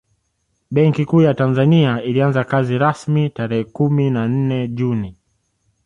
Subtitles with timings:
[0.71, 5.15] Benki Kuu ya Tanzania ilianza kazi rasmi tarehe kumi na nne Juni